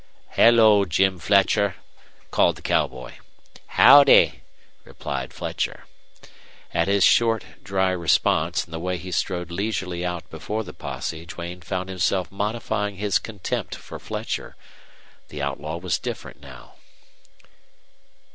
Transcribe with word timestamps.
"Hello, 0.31 0.83
Jim 0.83 1.19
Fletcher," 1.19 1.75
called 2.31 2.55
the 2.55 2.63
cowboy. 2.63 3.13
"Howdy," 3.77 4.41
replied 4.83 5.31
Fletcher. 5.31 5.85
At 6.73 6.87
his 6.87 7.03
short, 7.03 7.45
dry 7.63 7.91
response 7.91 8.63
and 8.63 8.73
the 8.73 8.79
way 8.79 8.97
he 8.97 9.11
strode 9.11 9.51
leisurely 9.51 10.03
out 10.03 10.27
before 10.31 10.63
the 10.63 10.73
posse 10.73 11.27
Duane 11.27 11.61
found 11.61 11.87
himself 11.89 12.31
modifying 12.31 12.95
his 12.95 13.19
contempt 13.19 13.75
for 13.75 13.99
Fletcher. 13.99 14.55
The 15.27 15.43
outlaw 15.43 15.77
was 15.77 15.99
different 15.99 16.41
now. 16.41 16.77